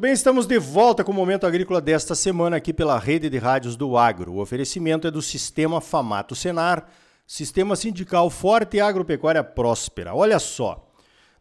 Muito 0.00 0.06
bem, 0.08 0.14
estamos 0.14 0.46
de 0.46 0.58
volta 0.58 1.04
com 1.04 1.12
o 1.12 1.14
Momento 1.14 1.46
Agrícola 1.46 1.78
desta 1.78 2.14
semana 2.14 2.56
aqui 2.56 2.72
pela 2.72 2.98
Rede 2.98 3.28
de 3.28 3.36
Rádios 3.36 3.76
do 3.76 3.98
Agro. 3.98 4.32
O 4.32 4.40
oferecimento 4.40 5.06
é 5.06 5.10
do 5.10 5.20
Sistema 5.20 5.78
Famato 5.78 6.34
Senar, 6.34 6.88
Sistema 7.26 7.76
Sindical 7.76 8.30
Forte 8.30 8.78
e 8.78 8.80
Agropecuária 8.80 9.44
Próspera. 9.44 10.14
Olha 10.14 10.38
só, 10.38 10.90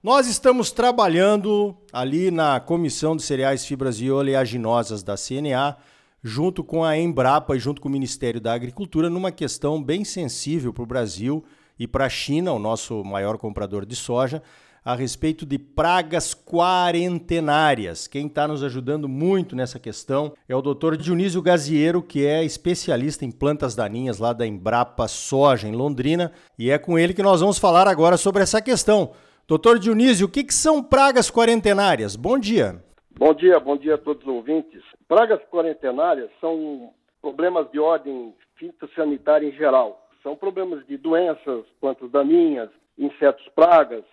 nós 0.04 0.28
estamos 0.28 0.72
trabalhando 0.72 1.74
ali 1.94 2.32
na 2.32 2.60
Comissão 2.60 3.16
de 3.16 3.24
Cereais, 3.24 3.64
Fibras 3.66 4.02
e 4.02 4.12
Oleaginosas 4.12 5.04
da 5.04 5.16
CNA, 5.16 5.78
junto 6.22 6.62
com 6.62 6.84
a 6.84 6.98
Embrapa 6.98 7.56
e 7.56 7.60
junto 7.60 7.80
com 7.80 7.88
o 7.88 7.92
Ministério 7.94 8.42
da 8.42 8.52
Agricultura, 8.52 9.10
numa 9.10 9.32
questão 9.32 9.82
bem 9.82 10.04
sensível 10.04 10.74
para 10.74 10.84
o 10.84 10.86
Brasil 10.86 11.46
e 11.80 11.88
para 11.88 12.08
a 12.08 12.10
China, 12.10 12.52
o 12.52 12.60
nosso 12.60 13.06
maior 13.06 13.38
comprador 13.38 13.86
de 13.86 13.96
soja, 13.96 14.44
a 14.84 14.96
respeito 14.96 15.46
de 15.46 15.58
pragas 15.58 16.34
quarentenárias. 16.34 18.08
Quem 18.08 18.28
está 18.28 18.48
nos 18.48 18.64
ajudando 18.64 19.08
muito 19.08 19.56
nessa 19.56 19.80
questão 19.80 20.34
é 20.48 20.56
o 20.56 20.62
Dr. 20.62 20.96
Dionísio 20.96 21.42
Gaziero, 21.42 22.02
que 22.02 22.26
é 22.26 22.44
especialista 22.44 23.26
em 23.26 23.32
plantas 23.32 23.76
daninhas 23.76 24.20
lá 24.20 24.34
da 24.34 24.48
Embrapa 24.48 25.08
Soja, 25.08 25.68
em 25.68 25.76
Londrina, 25.76 26.32
e 26.58 26.72
é 26.72 26.78
com 26.78 26.98
ele 26.98 27.14
que 27.14 27.24
nós 27.24 27.42
vamos 27.42 27.60
falar 27.60 27.88
agora 27.88 28.18
sobre 28.18 28.44
essa 28.44 28.62
questão. 28.62 29.12
Doutor 29.48 29.80
Dionísio, 29.80 30.28
o 30.28 30.30
que, 30.30 30.44
que 30.44 30.54
são 30.54 30.84
pragas 30.84 31.32
quarentenárias? 31.32 32.16
Bom 32.16 32.38
dia. 32.38 32.84
Bom 33.18 33.34
dia, 33.34 33.60
bom 33.60 33.76
dia 33.76 33.96
a 33.96 33.98
todos 33.98 34.22
os 34.24 34.30
ouvintes. 34.30 34.82
Pragas 35.08 35.42
quarentenárias 35.52 36.30
são 36.40 36.92
problemas 37.22 37.70
de 37.72 37.80
ordem 37.80 38.34
fitossanitária 38.56 39.48
em 39.48 39.52
geral. 39.54 40.08
São 40.22 40.36
problemas 40.36 40.86
de 40.86 40.98
doenças, 40.98 41.66
plantas 41.82 42.12
daninhas, 42.12 42.70
insetos 42.98 43.48
pragas, 43.56 44.04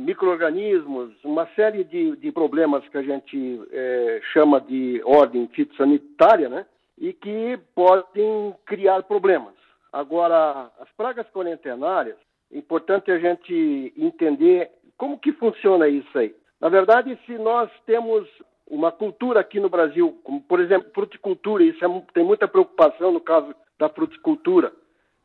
micro-organismos, 0.00 1.12
uma 1.24 1.46
série 1.54 1.84
de, 1.84 2.16
de, 2.16 2.32
problemas 2.32 2.86
que 2.88 2.98
a 2.98 3.02
gente 3.02 3.62
é, 3.70 4.20
chama 4.32 4.60
de 4.60 5.00
ordem 5.04 5.46
fitossanitária, 5.48 6.48
né? 6.48 6.66
E 6.98 7.12
que 7.12 7.58
podem 7.74 8.54
criar 8.64 9.02
problemas. 9.02 9.54
Agora, 9.92 10.70
as 10.80 10.88
pragas 10.96 11.26
quarentenárias, 11.30 12.16
é 12.52 12.58
importante 12.58 13.10
a 13.10 13.18
gente 13.18 13.92
entender 13.96 14.70
como 14.96 15.18
que 15.18 15.32
funciona 15.32 15.88
isso 15.88 16.18
aí. 16.18 16.34
Na 16.60 16.68
verdade, 16.68 17.18
se 17.26 17.38
nós 17.38 17.70
temos 17.84 18.26
uma 18.66 18.90
cultura 18.90 19.40
aqui 19.40 19.60
no 19.60 19.68
Brasil, 19.68 20.18
como 20.24 20.40
por 20.40 20.60
exemplo 20.60 20.90
fruticultura, 20.92 21.62
isso 21.62 21.84
é, 21.84 22.02
tem 22.12 22.24
muita 22.24 22.48
preocupação 22.48 23.12
no 23.12 23.20
caso 23.20 23.54
da 23.78 23.88
fruticultura, 23.88 24.72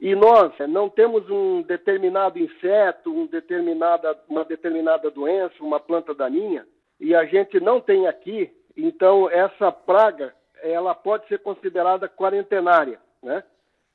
e 0.02 0.16
nós 0.16 0.52
não 0.68 0.90
temos 0.90 1.30
um 1.30 1.62
determinado 1.62 2.40
inseto, 2.40 3.14
um 3.14 3.28
determinada, 3.28 4.20
uma 4.28 4.44
determinada 4.44 5.12
doença, 5.12 5.54
uma 5.62 5.80
planta 5.80 6.12
daninha, 6.12 6.66
e 7.00 7.14
a 7.14 7.24
gente 7.26 7.60
não 7.60 7.80
tem 7.80 8.08
aqui, 8.08 8.52
então 8.76 9.30
essa 9.30 9.72
praga 9.72 10.34
ela 10.64 10.96
pode 10.96 11.28
ser 11.28 11.38
considerada 11.40 12.10
quarentenária, 12.10 13.00
né? 13.22 13.44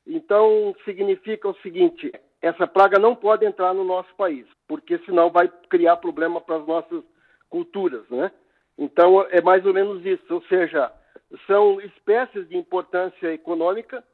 Então 0.06 0.74
significa 0.84 1.48
o 1.48 1.56
seguinte: 1.56 2.12
essa 2.40 2.68
praga 2.68 3.00
não 3.00 3.16
pode 3.16 3.44
entrar 3.44 3.74
no 3.74 3.82
nosso 3.82 4.14
país, 4.14 4.46
porque 4.68 4.98
senão 4.98 5.28
vai 5.28 5.48
criar 5.68 5.96
problema 5.96 6.40
para 6.40 6.56
as 6.56 6.66
nossas 6.66 7.02
culturas, 7.50 8.08
né? 8.08 8.30
Então 8.78 9.26
é 9.30 9.40
mais 9.40 9.66
ou 9.66 9.74
menos 9.74 10.04
isso, 10.06 10.32
ou 10.32 10.42
seja, 10.42 10.92
são 11.48 11.80
espécies 11.80 12.48
de 12.48 12.56
importância 12.56 13.32
econômica 13.32 14.04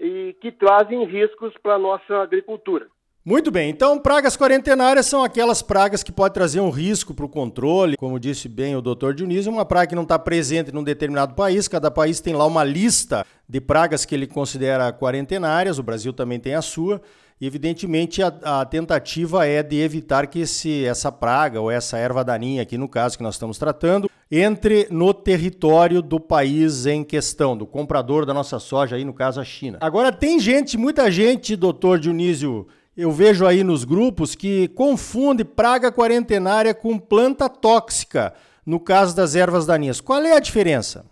e 0.00 0.36
que 0.40 0.52
trazem 0.52 1.04
riscos 1.04 1.52
para 1.62 1.74
a 1.74 1.78
nossa 1.78 2.16
agricultura. 2.16 2.86
Muito 3.24 3.50
bem, 3.50 3.68
então 3.68 3.98
pragas 3.98 4.38
quarentenárias 4.38 5.04
são 5.04 5.22
aquelas 5.22 5.60
pragas 5.60 6.02
que 6.02 6.10
podem 6.10 6.32
trazer 6.32 6.60
um 6.60 6.70
risco 6.70 7.12
para 7.12 7.26
o 7.26 7.28
controle, 7.28 7.96
como 7.96 8.18
disse 8.18 8.48
bem 8.48 8.74
o 8.74 8.80
doutor 8.80 9.12
Dionísio, 9.12 9.52
uma 9.52 9.66
praga 9.66 9.88
que 9.88 9.94
não 9.94 10.04
está 10.04 10.18
presente 10.18 10.72
num 10.72 10.82
determinado 10.82 11.34
país, 11.34 11.68
cada 11.68 11.90
país 11.90 12.20
tem 12.20 12.32
lá 12.32 12.46
uma 12.46 12.64
lista 12.64 13.26
de 13.46 13.60
pragas 13.60 14.06
que 14.06 14.14
ele 14.14 14.26
considera 14.26 14.92
quarentenárias, 14.94 15.78
o 15.78 15.82
Brasil 15.82 16.10
também 16.12 16.40
tem 16.40 16.54
a 16.54 16.62
sua, 16.62 17.02
e 17.38 17.46
evidentemente 17.46 18.22
a, 18.22 18.60
a 18.60 18.64
tentativa 18.64 19.46
é 19.46 19.62
de 19.62 19.78
evitar 19.78 20.26
que 20.26 20.40
esse, 20.40 20.86
essa 20.86 21.12
praga 21.12 21.60
ou 21.60 21.70
essa 21.70 21.98
erva 21.98 22.24
daninha, 22.24 22.62
aqui 22.62 22.78
no 22.78 22.88
caso 22.88 23.18
que 23.18 23.22
nós 23.22 23.34
estamos 23.34 23.58
tratando, 23.58 24.08
entre 24.30 24.86
no 24.90 25.14
território 25.14 26.02
do 26.02 26.20
país 26.20 26.86
em 26.86 27.02
questão, 27.02 27.56
do 27.56 27.66
comprador 27.66 28.26
da 28.26 28.34
nossa 28.34 28.58
soja, 28.58 28.96
aí 28.96 29.04
no 29.04 29.14
caso 29.14 29.40
a 29.40 29.44
China. 29.44 29.78
Agora, 29.80 30.12
tem 30.12 30.38
gente, 30.38 30.76
muita 30.76 31.10
gente, 31.10 31.56
doutor 31.56 31.98
Dionísio, 31.98 32.66
eu 32.96 33.10
vejo 33.10 33.46
aí 33.46 33.64
nos 33.64 33.84
grupos, 33.84 34.34
que 34.34 34.68
confunde 34.68 35.44
praga 35.44 35.90
quarentenária 35.90 36.74
com 36.74 36.98
planta 36.98 37.48
tóxica, 37.48 38.34
no 38.66 38.78
caso 38.78 39.16
das 39.16 39.34
ervas 39.34 39.64
daninhas. 39.64 40.00
Qual 40.00 40.20
é 40.20 40.34
a 40.36 40.40
diferença? 40.40 41.06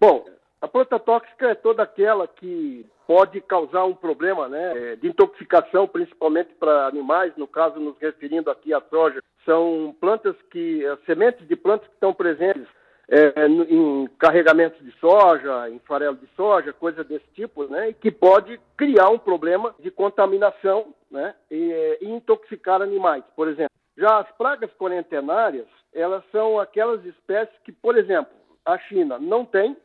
Bom, 0.00 0.24
a 0.60 0.68
planta 0.68 0.98
tóxica 0.98 1.48
é 1.50 1.54
toda 1.54 1.82
aquela 1.82 2.26
que 2.26 2.86
pode 3.06 3.40
causar 3.40 3.84
um 3.84 3.94
problema 3.94 4.48
né, 4.48 4.92
é, 4.92 4.96
de 4.96 5.08
intoxicação, 5.08 5.86
principalmente 5.86 6.54
para 6.54 6.86
animais, 6.86 7.32
no 7.36 7.46
caso, 7.46 7.78
nos 7.78 7.96
referindo 7.98 8.50
aqui 8.50 8.74
à 8.74 8.80
soja. 8.90 9.22
São 9.44 9.94
plantas 10.00 10.34
que, 10.50 10.84
eh, 10.84 10.98
sementes 11.06 11.46
de 11.46 11.54
plantas 11.54 11.86
que 11.86 11.94
estão 11.94 12.12
presentes 12.12 12.66
é, 13.08 13.46
em 13.46 14.08
carregamentos 14.18 14.84
de 14.84 14.90
soja, 14.98 15.70
em 15.70 15.78
farelo 15.80 16.16
de 16.16 16.26
soja, 16.34 16.72
coisa 16.72 17.04
desse 17.04 17.26
tipo, 17.34 17.64
né, 17.64 17.90
e 17.90 17.94
que 17.94 18.10
pode 18.10 18.58
criar 18.76 19.10
um 19.10 19.18
problema 19.18 19.72
de 19.78 19.90
contaminação 19.90 20.92
né, 21.08 21.34
e, 21.48 21.98
e 22.00 22.08
intoxicar 22.08 22.82
animais, 22.82 23.22
por 23.36 23.46
exemplo. 23.46 23.70
Já 23.96 24.18
as 24.18 24.30
pragas 24.32 24.70
quarentenárias, 24.72 25.66
elas 25.94 26.24
são 26.32 26.58
aquelas 26.58 27.04
espécies 27.04 27.56
que, 27.64 27.70
por 27.70 27.96
exemplo, 27.96 28.34
a 28.64 28.76
China 28.78 29.18
não 29.18 29.44
tem, 29.44 29.76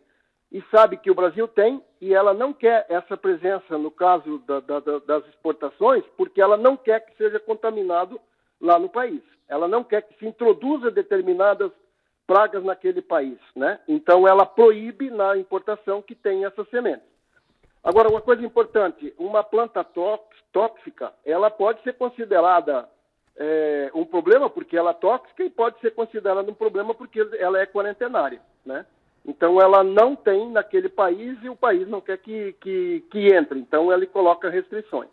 e 0.52 0.62
sabe 0.70 0.98
que 0.98 1.10
o 1.10 1.16
Brasil 1.16 1.48
tem 1.48 1.82
e 2.00 2.14
ela 2.14 2.34
não 2.34 2.52
quer 2.52 2.86
essa 2.90 3.16
presença 3.16 3.78
no 3.78 3.90
caso 3.90 4.40
da, 4.40 4.60
da, 4.60 4.80
das 5.00 5.26
exportações 5.28 6.04
porque 6.18 6.42
ela 6.42 6.58
não 6.58 6.76
quer 6.76 7.06
que 7.06 7.16
seja 7.16 7.40
contaminado 7.40 8.20
lá 8.60 8.78
no 8.78 8.90
país. 8.90 9.22
Ela 9.48 9.68
não 9.68 9.84
quer 9.84 10.02
que 10.02 10.18
se 10.20 10.26
introduza 10.26 10.92
determinadas 10.92 11.72
pragas 12.28 12.64
naquele 12.64 13.02
país, 13.02 13.38
né? 13.56 13.80
Então 13.88 14.28
ela 14.28 14.46
proíbe 14.46 15.10
na 15.10 15.38
importação 15.38 16.02
que 16.02 16.16
tem 16.16 16.46
essas 16.46 16.70
sementes. 16.70 17.10
Agora 17.84 18.10
uma 18.10 18.22
coisa 18.22 18.46
importante, 18.46 19.14
uma 19.18 19.44
planta 19.44 19.84
tóxica, 19.84 21.14
ela 21.26 21.50
pode 21.50 21.82
ser 21.84 21.94
considerada 21.94 22.88
é, 23.36 23.90
um 23.96 24.06
problema 24.06 24.50
porque 24.50 24.78
ela 24.78 24.92
é 24.92 24.94
tóxica 24.94 25.44
e 25.44 25.50
pode 25.50 25.80
ser 25.80 25.92
considerada 25.92 26.50
um 26.50 26.54
problema 26.54 26.94
porque 26.94 27.20
ela 27.40 27.60
é 27.60 27.66
quarentenária, 27.66 28.42
né? 28.66 28.86
Então 29.26 29.62
ela 29.62 29.84
não 29.84 30.16
tem 30.16 30.52
naquele 30.52 30.90
país 30.90 31.38
e 31.44 31.50
o 31.50 31.56
país 31.56 31.88
não 31.88 32.02
quer 32.02 32.18
que, 32.18 32.56
que, 32.62 33.04
que 33.12 33.34
entre. 33.34 33.60
Então 33.60 33.92
ele 33.92 34.08
coloca 34.08 34.50
restrições. 34.50 35.10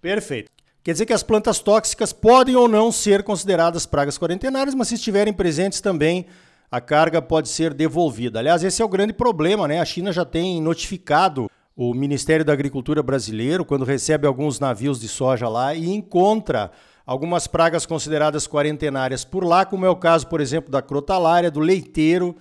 Perfeito. 0.00 0.50
Quer 0.82 0.92
dizer 0.92 1.06
que 1.06 1.12
as 1.12 1.22
plantas 1.22 1.60
tóxicas 1.60 2.12
podem 2.12 2.56
ou 2.56 2.66
não 2.66 2.90
ser 2.90 3.22
consideradas 3.22 3.86
pragas 3.86 4.18
quarentenárias, 4.18 4.74
mas 4.74 4.88
se 4.88 4.96
estiverem 4.96 5.32
presentes 5.32 5.80
também, 5.80 6.26
a 6.70 6.80
carga 6.80 7.22
pode 7.22 7.48
ser 7.48 7.72
devolvida. 7.72 8.40
Aliás, 8.40 8.64
esse 8.64 8.82
é 8.82 8.84
o 8.84 8.88
grande 8.88 9.12
problema, 9.12 9.68
né? 9.68 9.78
A 9.78 9.84
China 9.84 10.10
já 10.10 10.24
tem 10.24 10.60
notificado 10.60 11.48
o 11.76 11.94
Ministério 11.94 12.44
da 12.44 12.52
Agricultura 12.52 13.02
brasileiro 13.02 13.64
quando 13.64 13.84
recebe 13.84 14.26
alguns 14.26 14.58
navios 14.58 15.00
de 15.00 15.06
soja 15.06 15.48
lá 15.48 15.74
e 15.74 15.88
encontra 15.88 16.72
algumas 17.06 17.46
pragas 17.46 17.86
consideradas 17.86 18.48
quarentenárias 18.48 19.24
por 19.24 19.44
lá, 19.44 19.64
como 19.64 19.86
é 19.86 19.88
o 19.88 19.96
caso, 19.96 20.26
por 20.26 20.40
exemplo, 20.40 20.70
da 20.70 20.82
crotalária, 20.82 21.50
do 21.50 21.60
leiteiro 21.60 22.34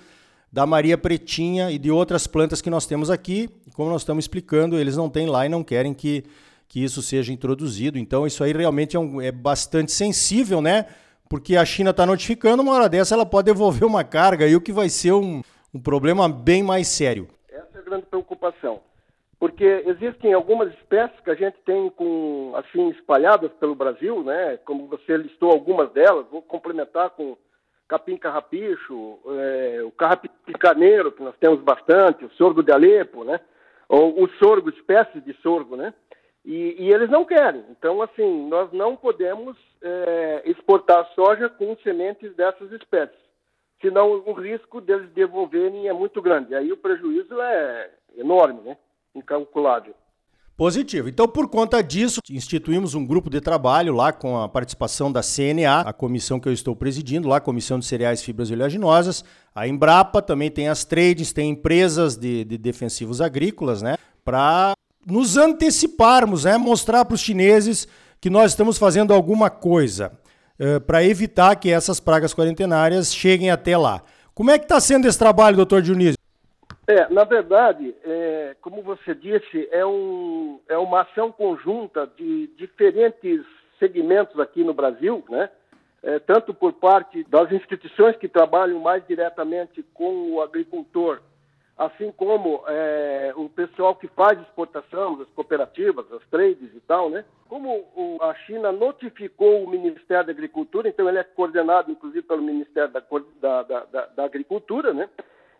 da 0.51 0.65
Maria 0.65 0.97
Pretinha 0.97 1.71
e 1.71 1.77
de 1.77 1.89
outras 1.89 2.27
plantas 2.27 2.61
que 2.61 2.69
nós 2.69 2.85
temos 2.85 3.09
aqui. 3.09 3.49
Como 3.73 3.89
nós 3.89 4.01
estamos 4.01 4.25
explicando, 4.25 4.77
eles 4.77 4.97
não 4.97 5.09
têm 5.09 5.27
lá 5.27 5.45
e 5.45 5.49
não 5.49 5.63
querem 5.63 5.93
que, 5.93 6.25
que 6.67 6.83
isso 6.83 7.01
seja 7.01 7.31
introduzido. 7.31 7.97
Então, 7.97 8.27
isso 8.27 8.43
aí 8.43 8.51
realmente 8.51 8.97
é, 8.97 8.99
um, 8.99 9.21
é 9.21 9.31
bastante 9.31 9.91
sensível, 9.91 10.61
né? 10.61 10.87
Porque 11.29 11.55
a 11.55 11.63
China 11.63 11.91
está 11.91 12.05
notificando, 12.05 12.61
uma 12.61 12.73
hora 12.73 12.89
dessa 12.89 13.15
ela 13.15 13.25
pode 13.25 13.45
devolver 13.45 13.85
uma 13.85 14.03
carga, 14.03 14.45
e 14.45 14.55
o 14.55 14.59
que 14.59 14.73
vai 14.73 14.89
ser 14.89 15.13
um, 15.13 15.41
um 15.73 15.79
problema 15.79 16.27
bem 16.27 16.61
mais 16.61 16.89
sério. 16.89 17.29
Essa 17.49 17.77
é 17.77 17.79
a 17.79 17.83
grande 17.83 18.05
preocupação. 18.07 18.81
Porque 19.39 19.63
existem 19.87 20.33
algumas 20.33 20.71
espécies 20.73 21.19
que 21.21 21.31
a 21.31 21.35
gente 21.35 21.55
tem 21.65 21.89
com 21.91 22.53
assim 22.55 22.89
espalhadas 22.89 23.51
pelo 23.53 23.73
Brasil, 23.73 24.21
né? 24.23 24.57
Como 24.65 24.87
você 24.87 25.15
listou 25.17 25.51
algumas 25.51 25.91
delas, 25.93 26.27
vou 26.29 26.41
complementar 26.41 27.11
com 27.11 27.37
capim 27.91 28.15
carrapicho, 28.15 29.19
é, 29.37 29.83
o 29.83 29.91
carrapicho 29.91 30.33
picaneiro, 30.45 31.11
que 31.11 31.21
nós 31.21 31.35
temos 31.37 31.59
bastante, 31.59 32.23
o 32.23 32.31
sorgo 32.31 32.63
de 32.63 32.71
Alepo, 32.71 33.25
né? 33.25 33.37
Ou 33.89 34.23
o 34.23 34.29
sorgo, 34.41 34.69
espécies 34.69 35.21
de 35.25 35.33
sorgo, 35.41 35.75
né? 35.75 35.93
E, 36.45 36.77
e, 36.79 36.93
eles 36.93 37.09
não 37.09 37.25
querem. 37.25 37.65
Então, 37.69 38.01
assim, 38.01 38.47
nós 38.47 38.71
não 38.71 38.95
podemos 38.95 39.57
é, 39.81 40.41
exportar 40.45 41.05
soja 41.13 41.49
com 41.49 41.75
sementes 41.83 42.33
dessas 42.33 42.71
espécies. 42.71 43.19
Senão 43.81 44.23
o 44.25 44.31
risco 44.31 44.79
deles 44.79 45.09
devolverem 45.11 45.89
é 45.89 45.93
muito 45.93 46.21
grande. 46.21 46.55
Aí 46.55 46.71
o 46.71 46.77
prejuízo 46.77 47.41
é 47.41 47.91
enorme, 48.15 48.61
né? 48.61 48.77
Incalculável. 49.13 49.93
Positivo. 50.61 51.09
Então, 51.09 51.27
por 51.27 51.47
conta 51.47 51.81
disso, 51.81 52.19
instituímos 52.29 52.93
um 52.93 53.03
grupo 53.03 53.31
de 53.31 53.41
trabalho 53.41 53.95
lá 53.95 54.13
com 54.13 54.39
a 54.39 54.47
participação 54.47 55.11
da 55.11 55.21
CNA, 55.23 55.79
a 55.79 55.91
comissão 55.91 56.39
que 56.39 56.47
eu 56.47 56.53
estou 56.53 56.75
presidindo, 56.75 57.27
lá, 57.27 57.37
a 57.37 57.41
Comissão 57.41 57.79
de 57.79 57.85
Cereais, 57.87 58.21
Fibras 58.21 58.51
e 58.51 58.53
Oleaginosas. 58.53 59.25
A 59.55 59.67
Embrapa 59.67 60.21
também 60.21 60.51
tem 60.51 60.67
as 60.67 60.85
trades, 60.85 61.33
tem 61.33 61.49
empresas 61.49 62.15
de, 62.15 62.45
de 62.45 62.59
defensivos 62.59 63.21
agrícolas, 63.21 63.81
né? 63.81 63.97
Para 64.23 64.73
nos 65.03 65.35
anteciparmos, 65.35 66.43
né? 66.43 66.59
Mostrar 66.59 67.05
para 67.05 67.15
os 67.15 67.21
chineses 67.21 67.87
que 68.21 68.29
nós 68.29 68.51
estamos 68.51 68.77
fazendo 68.77 69.15
alguma 69.15 69.49
coisa 69.49 70.11
uh, 70.59 70.79
para 70.81 71.03
evitar 71.03 71.55
que 71.55 71.71
essas 71.71 71.99
pragas 71.99 72.35
quarentenárias 72.35 73.11
cheguem 73.11 73.49
até 73.49 73.75
lá. 73.75 74.03
Como 74.35 74.51
é 74.51 74.59
que 74.59 74.65
está 74.65 74.79
sendo 74.79 75.07
esse 75.07 75.17
trabalho, 75.17 75.55
doutor 75.55 75.81
Dionísio? 75.81 76.20
É, 76.91 77.07
na 77.09 77.23
verdade, 77.23 77.95
é, 78.03 78.53
como 78.59 78.81
você 78.81 79.15
disse, 79.15 79.65
é, 79.71 79.85
um, 79.85 80.59
é 80.67 80.77
uma 80.77 81.03
ação 81.03 81.31
conjunta 81.31 82.05
de 82.17 82.47
diferentes 82.57 83.45
segmentos 83.79 84.37
aqui 84.41 84.61
no 84.61 84.73
Brasil, 84.73 85.23
né? 85.29 85.49
É, 86.03 86.19
tanto 86.19 86.53
por 86.53 86.73
parte 86.73 87.23
das 87.29 87.49
instituições 87.49 88.17
que 88.17 88.27
trabalham 88.27 88.77
mais 88.81 89.07
diretamente 89.07 89.81
com 89.93 90.33
o 90.33 90.41
agricultor, 90.41 91.21
assim 91.77 92.11
como 92.11 92.61
é, 92.67 93.31
o 93.37 93.47
pessoal 93.47 93.95
que 93.95 94.09
faz 94.09 94.37
exportação, 94.41 95.21
as 95.21 95.29
cooperativas, 95.29 96.11
as 96.11 96.23
trades 96.27 96.75
e 96.75 96.79
tal, 96.81 97.09
né? 97.09 97.23
Como 97.47 97.69
o, 97.95 98.17
a 98.19 98.33
China 98.33 98.73
notificou 98.73 99.63
o 99.63 99.69
Ministério 99.69 100.25
da 100.25 100.33
Agricultura, 100.33 100.89
então 100.89 101.07
ele 101.07 101.19
é 101.19 101.23
coordenado, 101.23 101.89
inclusive, 101.89 102.23
pelo 102.23 102.41
Ministério 102.41 102.91
da, 102.91 103.63
da, 103.63 103.83
da, 103.85 104.05
da 104.07 104.25
Agricultura, 104.25 104.93
né? 104.93 105.07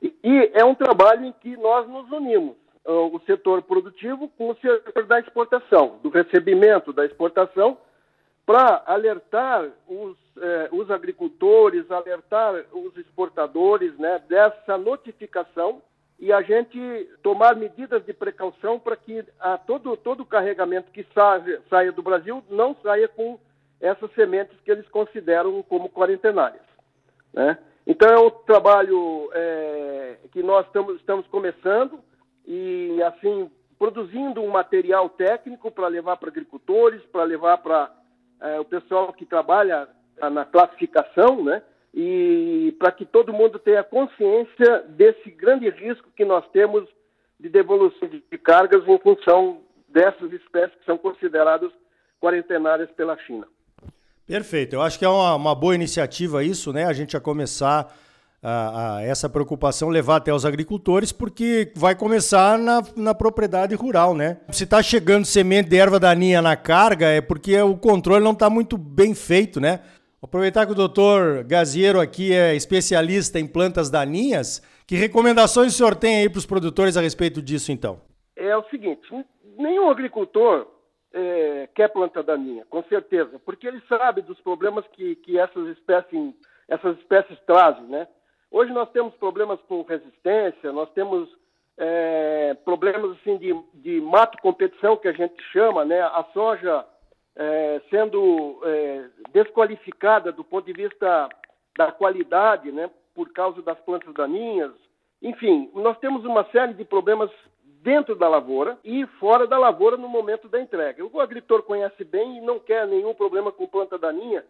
E 0.02 0.52
é 0.54 0.66
um 0.66 0.74
trabalho 0.74 1.26
em 1.26 1.32
que 1.32 1.56
nós 1.58 1.88
nos 1.88 2.12
unimos, 2.12 2.56
o 2.84 3.20
setor 3.26 3.62
produtivo 3.62 4.28
com 4.30 4.50
o 4.50 4.56
setor 4.56 5.06
da 5.06 5.20
exportação, 5.20 6.00
do 6.02 6.10
recebimento 6.10 6.92
da 6.92 7.06
exportação, 7.06 7.78
para 8.46 8.84
alertar 8.88 9.70
os, 9.88 10.18
eh, 10.42 10.70
os, 10.72 10.90
agricultores, 10.90 11.90
alertar 11.92 12.66
os 12.74 12.98
exportadores 12.98 13.96
né, 14.00 14.20
dessa 14.28 14.78
notificação 14.80 15.82
e 16.20 16.34
a 16.34 16.42
gente 16.42 16.80
tomar 17.22 17.56
medidas 17.56 18.04
de 18.04 18.14
precaução 18.14 18.80
para 18.80 18.96
que 18.96 19.24
a, 19.40 19.58
todo, 19.58 19.96
todo 19.96 20.26
carregamento 20.26 20.92
que 20.92 21.06
saia, 21.14 21.62
saia 21.70 21.92
do 21.92 22.02
Brasil 22.02 22.44
não 22.50 22.76
saia 22.84 23.08
com 23.08 23.40
essas 23.80 24.12
sementes 24.14 24.60
que 24.66 24.72
eles 24.72 24.88
consideram 24.90 25.62
como 25.64 25.90
quarentenárias. 25.90 26.62
Né? 27.34 27.58
Então 27.86 28.10
é 28.10 28.20
um 28.20 28.30
trabalho 28.30 29.30
é, 29.34 30.18
que 30.32 30.44
nós 30.44 30.66
estamos, 30.68 30.96
estamos 30.98 31.26
começando 31.28 32.00
e 32.46 33.02
assim 33.04 33.50
produzindo 33.78 34.42
um 34.42 34.50
material 34.50 35.10
técnico 35.10 35.72
para 35.72 35.88
levar 35.88 36.18
para 36.18 36.30
agricultores, 36.30 37.02
para 37.12 37.24
levar 37.24 37.58
para 37.58 37.92
é, 38.40 38.60
o 38.60 38.66
pessoal 38.66 39.12
que 39.12 39.26
trabalha 39.26 39.88
na 40.32 40.46
classificação, 40.46 41.44
né? 41.44 41.64
E 41.94 42.76
para 42.78 42.92
que 42.92 43.06
todo 43.06 43.34
mundo 43.34 43.58
tenha 43.58 43.84
consciência 43.84 44.84
desse 44.90 45.32
grande 45.32 45.70
risco 45.70 46.10
que 46.16 46.24
nós 46.24 46.48
temos 46.50 46.88
de 47.40 47.50
devolução 47.50 48.08
de 48.08 48.38
cargas 48.38 48.88
em 48.88 49.00
função 49.00 49.62
dessas 49.88 50.32
espécies 50.32 50.78
que 50.78 50.86
são 50.86 50.98
consideradas 50.98 51.72
quarentenárias 52.22 52.90
pela 52.92 53.18
China. 53.18 53.48
Perfeito. 54.26 54.76
Eu 54.76 54.82
acho 54.82 54.98
que 54.98 55.06
é 55.06 55.10
uma, 55.10 55.36
uma 55.36 55.56
boa 55.56 55.76
iniciativa 55.76 56.44
isso, 56.44 56.72
né? 56.72 56.86
A 56.86 56.94
gente 56.94 57.18
a 57.18 57.20
começar 57.20 57.94
a, 58.42 58.96
a, 58.96 59.04
essa 59.04 59.30
preocupação, 59.30 59.90
levar 59.90 60.18
até 60.18 60.34
os 60.34 60.46
agricultores, 60.46 61.12
porque 61.12 61.72
vai 61.76 61.96
começar 61.96 62.58
na, 62.58 62.82
na 62.96 63.14
propriedade 63.14 63.76
rural, 63.76 64.16
né? 64.16 64.38
Se 64.52 64.64
está 64.64 64.82
chegando 64.82 65.26
semente 65.26 65.70
de 65.70 65.78
erva 65.78 66.00
daninha 66.00 66.42
na 66.42 66.56
carga, 66.56 67.08
é 67.08 67.22
porque 67.22 67.60
o 67.62 67.78
controle 67.78 68.24
não 68.24 68.32
está 68.32 68.50
muito 68.50 68.78
bem 68.78 69.14
feito, 69.14 69.60
né? 69.60 69.82
Aproveitar 70.22 70.66
que 70.66 70.72
o 70.72 70.76
doutor 70.76 71.44
Gaziero 71.44 72.00
aqui 72.00 72.32
é 72.34 72.56
especialista 72.56 73.40
em 73.40 73.48
plantas 73.48 73.90
daninhas. 73.90 74.62
Que 74.86 74.96
recomendações 74.96 75.74
o 75.74 75.78
senhor 75.78 75.96
tem 75.96 76.18
aí 76.18 76.30
para 76.30 76.38
os 76.38 76.46
produtores 76.46 76.96
a 76.96 77.02
respeito 77.02 77.42
disso, 77.42 77.72
então? 77.72 78.02
É 78.36 78.56
o 78.56 78.64
seguinte, 78.70 79.02
nenhum 79.58 79.90
agricultor 79.90 80.68
é, 81.14 81.68
quer 81.76 81.90
planta 81.90 82.24
daninha, 82.24 82.66
com 82.70 82.84
certeza, 82.84 83.40
porque 83.46 83.68
ele 83.68 83.82
sabe 83.88 84.22
dos 84.22 84.40
problemas 84.42 84.86
que, 84.88 85.16
que 85.18 85.38
essas, 85.38 85.68
espécies, 85.68 86.34
essas 86.68 86.98
espécies 87.00 87.40
trazem, 87.46 87.84
né? 87.86 88.08
Hoje 88.50 88.72
nós 88.72 88.90
temos 88.92 89.14
problemas 89.16 89.60
com 89.62 89.82
resistência, 89.84 90.72
nós 90.72 90.90
temos 90.92 91.30
é, 91.78 92.54
problemas 92.66 93.12
assim 93.12 93.38
de, 93.38 93.54
de 93.76 94.02
mato 94.02 94.38
competição 94.42 94.98
que 94.98 95.08
a 95.08 95.14
gente 95.14 95.42
chama, 95.52 95.86
né? 95.86 96.02
A 96.02 96.26
soja 96.34 96.86
é, 97.36 97.82
sendo 97.90 98.60
é, 98.64 99.06
desqualificada 99.32 100.32
do 100.32 100.44
ponto 100.44 100.66
de 100.66 100.74
vista 100.74 101.30
da 101.78 101.92
qualidade, 101.92 102.72
né? 102.72 102.90
Por 103.16 103.32
causa 103.32 103.62
das 103.62 103.80
plantas 103.80 104.14
daninhas. 104.14 104.72
Enfim, 105.22 105.70
nós 105.74 105.98
temos 106.00 106.26
uma 106.26 106.44
série 106.52 106.74
de 106.74 106.84
problemas 106.84 107.30
dentro 107.84 108.16
da 108.16 108.28
lavoura 108.28 108.78
e 108.84 109.06
fora 109.20 109.48
da 109.48 109.58
lavoura 109.58 109.98
no 109.98 110.08
momento 110.08 110.48
da 110.48 110.62
entrega. 110.62 111.04
O 111.06 111.20
agricultor 111.20 111.64
conhece 111.64 112.04
bem 112.04 112.38
e 112.38 112.42
não 112.42 112.60
quer 112.60 112.88
nenhum 112.88 113.14
problema 113.14 113.52
com 113.52 113.68
planta 113.68 113.98
daninha, 113.98 114.46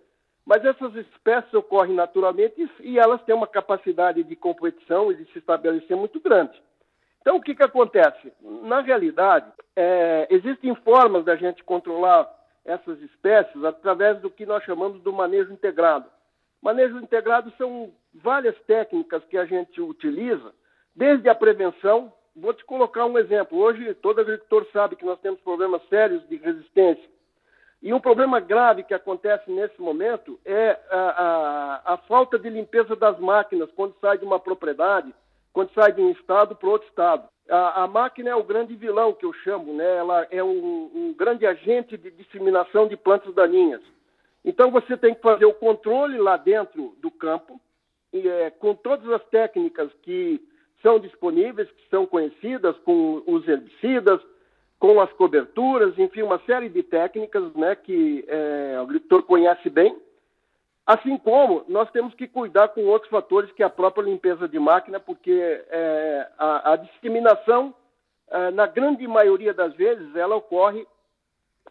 mas 0.46 0.64
essas 0.66 0.94
espécies 0.96 1.54
ocorrem 1.54 1.96
naturalmente 1.96 2.70
e 2.82 3.00
elas 3.00 3.22
têm 3.24 3.36
uma 3.36 3.48
capacidade 3.48 4.24
de 4.24 4.36
competição 4.36 5.12
e 5.12 5.16
de 5.16 5.26
se 5.32 5.40
estabelecer 5.40 5.96
muito 5.96 6.20
grande. 6.20 6.62
Então, 7.22 7.38
o 7.38 7.42
que, 7.42 7.56
que 7.56 7.64
acontece? 7.64 8.34
Na 8.42 8.82
realidade, 8.82 9.52
é, 9.76 10.28
existem 10.30 10.74
formas 10.76 11.24
da 11.24 11.36
gente 11.36 11.64
controlar 11.64 12.30
essas 12.66 13.00
espécies 13.02 13.64
através 13.64 14.20
do 14.20 14.30
que 14.30 14.46
nós 14.46 14.64
chamamos 14.64 15.02
do 15.02 15.14
manejo 15.14 15.54
integrado. 15.54 16.10
Manejo 16.62 16.98
integrado 16.98 17.52
são 17.58 17.92
várias 18.14 18.60
técnicas 18.64 19.24
que 19.26 19.38
a 19.38 19.46
gente 19.46 19.80
utiliza, 19.80 20.54
desde 20.96 21.30
a 21.30 21.36
prevenção, 21.36 22.12
Vou 22.36 22.54
te 22.54 22.64
colocar 22.64 23.06
um 23.06 23.18
exemplo. 23.18 23.58
Hoje, 23.58 23.94
todo 23.96 24.22
agricultor 24.22 24.66
sabe 24.72 24.96
que 24.96 25.06
nós 25.06 25.20
temos 25.20 25.40
problemas 25.42 25.82
sérios 25.90 26.28
de 26.30 26.38
resistência. 26.38 27.10
E 27.82 27.94
um 27.94 28.00
problema 28.00 28.40
grave 28.40 28.84
que 28.84 28.94
acontece 28.94 29.50
nesse 29.52 29.82
momento 29.82 30.40
é 30.46 30.80
a, 30.90 31.82
a, 31.86 31.94
a 31.94 31.98
falta 31.98 32.38
de 32.38 32.50
limpeza 32.50 32.96
das 32.96 33.20
máquinas 33.20 33.70
quando 33.76 33.96
sai 34.00 34.18
de 34.18 34.26
uma 34.26 34.40
propriedade, 34.40 35.14
quando 35.52 35.74
sai 35.74 35.92
de 35.92 36.00
um 36.00 36.12
estado 36.12 36.56
para 36.56 36.70
outro 36.70 36.88
estado. 36.88 37.28
A, 37.50 37.84
a, 37.84 37.88
máquina 37.88 38.30
é 38.30 38.36
o 38.36 38.44
grande 38.44 38.76
vilão 38.76 39.14
que 39.14 39.26
eu 39.26 39.34
chamo, 39.34 39.74
né? 39.74 39.98
Ela 39.98 40.28
é 40.30 40.44
um, 40.44 40.92
um 40.94 41.14
grande 41.18 41.46
agente 41.46 41.98
de 41.98 42.12
disseminação 42.12 42.88
de 42.88 42.96
plantas 42.96 43.34
daninhas. 43.34 43.82
Então 44.46 44.72
você 44.72 44.96
tem 44.96 45.14
que 45.14 45.22
fazer 45.22 45.46
o 45.46 45.54
controle 45.54 46.18
lá 46.18 46.38
dentro 46.38 46.96
do 47.00 47.12
campo, 47.12 47.60
e, 48.14 48.28
é, 48.28 48.50
com 48.52 48.76
todas 48.76 49.10
as 49.12 49.24
técnicas 49.26 49.92
que 50.04 50.40
são 50.82 51.00
disponíveis, 51.00 51.70
que 51.72 51.90
são 51.90 52.06
conhecidas, 52.06 52.78
com 52.80 53.24
os 53.26 53.48
herbicidas, 53.48 54.22
com 54.80 55.00
as 55.00 55.12
coberturas, 55.14 55.98
enfim, 55.98 56.24
uma 56.24 56.40
série 56.40 56.68
de 56.68 56.82
técnicas 56.82 57.54
né, 57.54 57.76
que 57.76 58.26
é, 58.28 58.76
o 58.80 58.82
agricultor 58.82 59.24
conhece 59.24 59.70
bem. 59.70 59.96
Assim 60.86 61.18
como 61.20 61.64
nós 61.68 61.90
temos 61.92 62.16
que 62.16 62.28
cuidar 62.28 62.70
com 62.70 62.86
outros 62.86 63.10
fatores, 63.10 63.52
que 63.52 63.62
a 63.62 63.70
própria 63.70 64.04
limpeza 64.04 64.48
de 64.48 64.58
máquina, 64.58 65.00
porque 65.00 65.32
é, 65.70 66.28
a, 66.38 66.74
a, 66.74 66.76
disseminação, 66.76 67.74
é, 68.30 68.50
na 68.52 68.66
grande 68.66 69.08
maioria 69.08 69.54
das 69.54 69.74
vezes, 69.76 70.16
ela 70.16 70.36
ocorre 70.36 70.86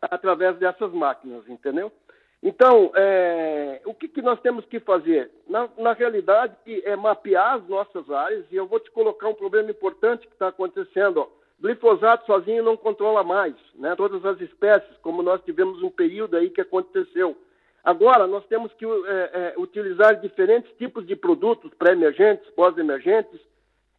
através 0.01 0.57
dessas 0.59 0.93
máquinas, 0.93 1.49
entendeu? 1.49 1.93
Então, 2.43 2.91
é, 2.95 3.83
o 3.85 3.93
que, 3.93 4.09
que, 4.09 4.23
nós 4.23 4.41
temos 4.41 4.65
que 4.65 4.81
fazer? 4.81 5.31
Na, 5.47 5.69
na, 5.77 5.93
realidade, 5.93 6.55
é 6.67 6.97
mapear 6.97 7.57
as 7.57 7.69
nossas 7.69 8.11
áreas, 8.11 8.47
e 8.51 8.57
eu 8.57 8.67
vou 8.67 8.81
te 8.81 8.91
colocar 8.91 9.29
um 9.29 9.35
problema 9.35 9.71
importante 9.71 10.27
que 10.27 10.33
está 10.33 10.49
acontecendo. 10.49 11.21
Ó. 11.21 11.29
Glifosato 11.61 12.25
sozinho 12.25 12.65
não 12.65 12.79
controla 12.79 13.23
mais 13.23 13.55
né, 13.75 13.95
todas 13.95 14.25
as 14.25 14.41
espécies, 14.41 14.97
como 15.03 15.23
nós 15.23 15.43
tivemos 15.43 15.83
um 15.83 15.91
período 15.91 16.37
aí 16.37 16.49
que 16.49 16.63
aconteceu. 16.63 17.37
Agora, 17.85 18.27
nós 18.27 18.47
temos 18.47 18.73
que 18.75 18.87
é, 18.87 18.89
é, 18.89 19.55
utilizar 19.59 20.19
diferentes 20.21 20.71
tipos 20.79 21.07
de 21.07 21.15
produtos 21.15 21.73
pré-emergentes, 21.75 22.49
pós-emergentes, 22.51 23.41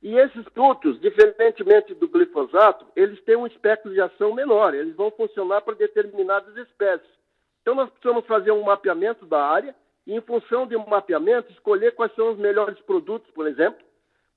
e 0.02 0.16
esses 0.18 0.44
produtos, 0.50 1.00
diferentemente 1.00 1.94
do 1.94 2.08
glifosato, 2.08 2.88
eles 2.96 3.22
têm 3.22 3.36
um 3.36 3.46
espectro 3.46 3.94
de 3.94 4.02
ação 4.02 4.34
menor, 4.34 4.74
eles 4.74 4.96
vão 4.96 5.12
funcionar 5.12 5.62
para 5.62 5.76
determinadas 5.76 6.58
espécies. 6.58 7.21
Então, 7.62 7.76
nós 7.76 7.90
precisamos 7.90 8.26
fazer 8.26 8.52
um 8.52 8.64
mapeamento 8.64 9.26
da 9.26 9.44
área 9.44 9.76
e, 10.06 10.16
em 10.16 10.22
função 10.22 10.66
de 10.66 10.76
um 10.76 10.86
mapeamento, 10.88 11.52
escolher 11.52 11.94
quais 11.94 12.14
são 12.16 12.32
os 12.32 12.38
melhores 12.38 12.80
produtos, 12.82 13.30
por 13.32 13.48
exemplo, 13.48 13.80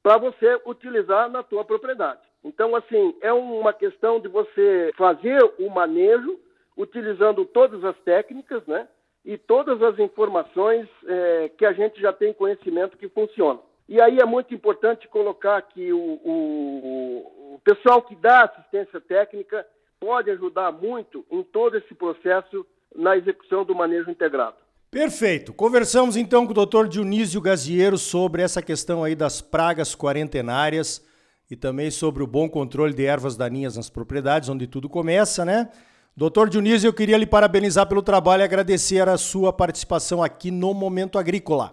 para 0.03 0.19
você 0.19 0.61
utilizar 0.67 1.31
na 1.31 1.43
tua 1.43 1.65
propriedade. 1.65 2.21
Então, 2.45 2.77
assim, 2.77 3.17
é 3.23 3.33
uma 3.33 3.73
questão 3.73 4.21
de 4.21 4.29
você 4.29 4.93
fazer 4.97 5.43
o 5.59 5.71
manejo 5.71 6.39
utilizando 6.77 7.47
todas 7.47 7.83
as 7.85 7.97
técnicas, 8.01 8.65
né? 8.67 8.87
E 9.25 9.39
todas 9.39 9.83
as 9.83 9.99
informações 9.99 10.87
é, 11.07 11.49
que 11.57 11.65
a 11.65 11.73
gente 11.73 11.99
já 11.99 12.13
tem 12.13 12.35
conhecimento 12.35 12.99
que 12.99 13.09
funcionam. 13.09 13.63
E 13.89 13.99
aí 14.01 14.19
é 14.19 14.25
muito 14.27 14.55
importante 14.55 15.09
colocar 15.09 15.61
que 15.63 15.93
o, 15.93 15.99
o, 15.99 17.55
o 17.55 17.61
pessoal 17.65 18.03
que 18.03 18.15
dá 18.15 18.45
assistência 18.45 19.01
técnica 19.01 19.67
pode 19.99 20.31
ajudar 20.31 20.71
muito 20.73 21.25
em 21.31 21.43
todo 21.43 21.79
esse 21.79 21.95
processo 21.95 22.67
na 22.95 23.17
execução 23.17 23.65
do 23.65 23.75
manejo 23.75 24.11
integrado. 24.11 24.57
Perfeito. 24.91 25.53
Conversamos 25.53 26.17
então 26.17 26.47
com 26.47 26.53
o 26.53 26.67
Dr. 26.67 26.87
Dionísio 26.87 27.41
Gaziero 27.41 27.99
sobre 27.99 28.43
essa 28.43 28.63
questão 28.63 29.03
aí 29.03 29.17
das 29.17 29.41
pragas 29.41 29.95
quarentenárias 29.97 31.05
e 31.51 31.57
também 31.57 31.91
sobre 31.91 32.23
o 32.23 32.27
bom 32.27 32.49
controle 32.49 32.95
de 32.95 33.05
ervas 33.05 33.37
daninhas 33.37 33.77
nas 33.77 33.91
propriedades, 33.91 34.49
onde 34.49 34.67
tudo 34.67 34.89
começa, 34.89 35.45
né? 35.45 35.69
Doutor 36.17 36.49
Dionísio, 36.49 36.87
eu 36.87 36.95
queria 36.95 37.19
lhe 37.19 37.27
parabenizar 37.27 37.89
pelo 37.89 38.01
trabalho 38.01 38.43
e 38.43 38.45
agradecer 38.45 39.09
a 39.09 39.17
sua 39.17 39.53
participação 39.53 40.23
aqui 40.23 40.53
no 40.53 40.73
Momento 40.73 41.19
Agrícola. 41.19 41.73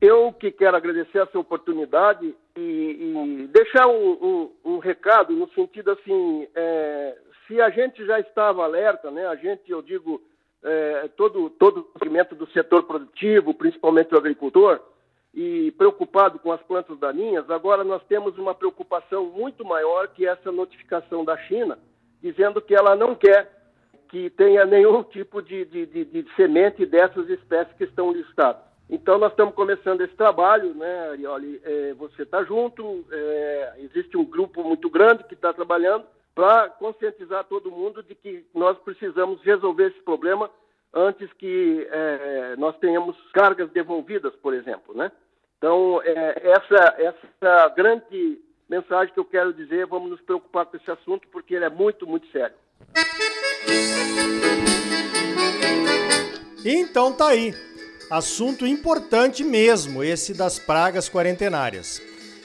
Eu 0.00 0.32
que 0.32 0.50
quero 0.50 0.74
agradecer 0.74 1.18
essa 1.18 1.38
oportunidade 1.38 2.34
e, 2.56 2.60
e 2.60 3.48
deixar 3.48 3.86
um, 3.88 4.12
um, 4.64 4.72
um, 4.72 4.78
recado 4.78 5.34
no 5.34 5.50
sentido 5.50 5.90
assim, 5.90 6.46
é, 6.54 7.18
se 7.46 7.60
a 7.60 7.68
gente 7.68 8.06
já 8.06 8.18
estava 8.20 8.64
alerta, 8.64 9.10
né? 9.10 9.26
A 9.26 9.34
gente, 9.36 9.70
eu 9.70 9.82
digo, 9.82 10.22
é, 10.62 11.08
todo 11.16 11.50
todo 11.50 11.88
o 11.94 11.98
segmento 11.98 12.34
do 12.34 12.48
setor 12.50 12.82
produtivo, 12.84 13.54
principalmente 13.54 14.14
o 14.14 14.18
agricultor, 14.18 14.80
e 15.34 15.70
preocupado 15.72 16.38
com 16.38 16.50
as 16.50 16.60
plantas 16.62 16.98
daninhas, 16.98 17.48
agora 17.50 17.84
nós 17.84 18.02
temos 18.08 18.36
uma 18.38 18.54
preocupação 18.54 19.26
muito 19.26 19.64
maior 19.64 20.08
que 20.08 20.26
essa 20.26 20.50
notificação 20.50 21.24
da 21.24 21.36
China, 21.36 21.78
dizendo 22.20 22.60
que 22.60 22.74
ela 22.74 22.96
não 22.96 23.14
quer 23.14 23.56
que 24.08 24.30
tenha 24.30 24.64
nenhum 24.64 25.02
tipo 25.02 25.42
de, 25.42 25.66
de, 25.66 25.86
de, 25.86 26.04
de 26.06 26.34
semente 26.34 26.86
dessas 26.86 27.28
espécies 27.28 27.76
que 27.76 27.84
estão 27.84 28.10
listadas. 28.10 28.62
Então, 28.88 29.18
nós 29.18 29.32
estamos 29.32 29.54
começando 29.54 30.00
esse 30.00 30.14
trabalho, 30.14 30.72
né, 30.74 31.10
Arioli? 31.10 31.60
É, 31.62 31.92
você 31.92 32.22
está 32.22 32.42
junto, 32.42 33.04
é, 33.12 33.74
existe 33.80 34.16
um 34.16 34.24
grupo 34.24 34.64
muito 34.64 34.88
grande 34.88 35.24
que 35.24 35.34
está 35.34 35.52
trabalhando 35.52 36.06
para 36.38 36.68
conscientizar 36.68 37.42
todo 37.46 37.68
mundo 37.68 38.00
de 38.00 38.14
que 38.14 38.46
nós 38.54 38.78
precisamos 38.78 39.42
resolver 39.42 39.88
esse 39.88 40.00
problema 40.02 40.48
antes 40.94 41.28
que 41.32 41.84
é, 41.90 42.54
nós 42.56 42.78
tenhamos 42.78 43.16
cargas 43.32 43.68
devolvidas, 43.72 44.32
por 44.36 44.54
exemplo, 44.54 44.96
né? 44.96 45.10
Então, 45.56 46.00
é, 46.04 46.40
essa, 46.44 46.94
essa 46.96 47.68
grande 47.70 48.40
mensagem 48.68 49.12
que 49.12 49.18
eu 49.18 49.24
quero 49.24 49.52
dizer, 49.52 49.86
vamos 49.86 50.10
nos 50.10 50.20
preocupar 50.20 50.64
com 50.66 50.76
esse 50.76 50.88
assunto, 50.88 51.26
porque 51.26 51.56
ele 51.56 51.64
é 51.64 51.70
muito, 51.70 52.06
muito 52.06 52.28
sério. 52.28 52.54
Então 56.64 57.12
tá 57.12 57.30
aí. 57.30 57.52
Assunto 58.12 58.64
importante 58.64 59.42
mesmo, 59.42 60.04
esse 60.04 60.38
das 60.38 60.56
pragas 60.56 61.10
quarentenárias. 61.10 62.00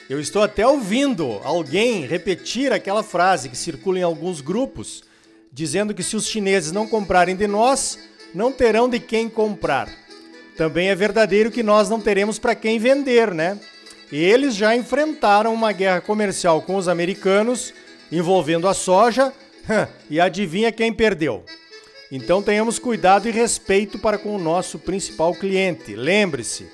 Eu 0.08 0.20
estou 0.20 0.42
até 0.42 0.66
ouvindo 0.66 1.40
alguém 1.42 2.04
repetir 2.06 2.72
aquela 2.72 3.02
frase 3.02 3.48
que 3.48 3.56
circula 3.56 3.98
em 3.98 4.02
alguns 4.02 4.42
grupos, 4.42 5.02
dizendo 5.50 5.94
que 5.94 6.02
se 6.02 6.14
os 6.14 6.26
chineses 6.26 6.72
não 6.72 6.86
comprarem 6.86 7.34
de 7.34 7.46
nós, 7.46 7.98
não 8.34 8.52
terão 8.52 8.86
de 8.88 9.00
quem 9.00 9.30
comprar. 9.30 9.88
Também 10.58 10.88
é 10.88 10.94
verdadeiro 10.94 11.50
que 11.50 11.62
nós 11.62 11.88
não 11.88 12.00
teremos 12.00 12.38
para 12.38 12.54
quem 12.54 12.78
vender, 12.78 13.32
né? 13.32 13.58
Eles 14.12 14.54
já 14.54 14.76
enfrentaram 14.76 15.54
uma 15.54 15.72
guerra 15.72 16.02
comercial 16.02 16.60
com 16.60 16.76
os 16.76 16.86
americanos 16.86 17.72
envolvendo 18.12 18.68
a 18.68 18.74
soja, 18.74 19.32
e 20.10 20.20
adivinha 20.20 20.70
quem 20.70 20.92
perdeu? 20.92 21.44
Então 22.12 22.42
tenhamos 22.42 22.78
cuidado 22.78 23.26
e 23.26 23.32
respeito 23.32 23.98
para 23.98 24.18
com 24.18 24.36
o 24.36 24.38
nosso 24.38 24.78
principal 24.78 25.34
cliente. 25.34 25.96
Lembre-se, 25.96 26.68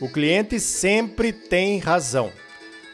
o 0.00 0.08
cliente 0.08 0.60
sempre 0.60 1.32
tem 1.32 1.78
razão. 1.78 2.30